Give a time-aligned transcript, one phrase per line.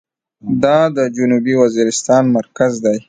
[0.63, 2.95] دا د جنوبي وزيرستان مرکز دى.